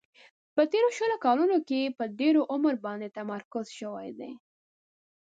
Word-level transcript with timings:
په 0.55 0.61
تیرو 0.71 0.89
شلو 0.97 1.17
کلونو 1.25 1.57
کې 1.67 1.95
په 1.97 2.03
ډېر 2.19 2.35
عمر 2.53 2.73
باندې 2.85 3.15
تمرکز 3.17 3.65
شوی 3.79 4.09
دی. 4.19 4.31